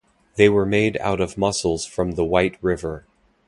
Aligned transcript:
They 0.35 0.49
were 0.49 0.65
made 0.65 0.97
out 0.97 1.21
of 1.21 1.37
mussels 1.37 1.85
from 1.85 2.13
the 2.13 2.25
White 2.25 2.57
River. 2.63 3.05